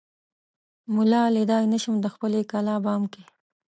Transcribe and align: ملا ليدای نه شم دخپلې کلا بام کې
ملا 0.95 1.23
ليدای 1.35 1.65
نه 1.73 1.77
شم 1.83 1.95
دخپلې 2.05 2.41
کلا 2.51 2.75
بام 2.85 3.03
کې 3.13 3.23